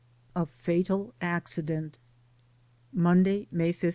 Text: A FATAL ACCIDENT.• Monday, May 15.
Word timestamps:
A 0.35 0.47
FATAL 0.47 1.13
ACCIDENT.• 1.21 1.99
Monday, 2.97 3.47
May 3.51 3.71
15. 3.71 3.89